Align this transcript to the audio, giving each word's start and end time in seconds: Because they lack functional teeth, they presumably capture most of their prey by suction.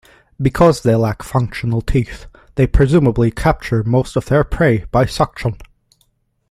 Because 0.41 0.81
they 0.81 0.95
lack 0.95 1.21
functional 1.21 1.81
teeth, 1.83 2.25
they 2.55 2.65
presumably 2.65 3.29
capture 3.29 3.83
most 3.83 4.15
of 4.15 4.25
their 4.25 4.43
prey 4.43 4.85
by 4.89 5.05
suction. 5.05 5.57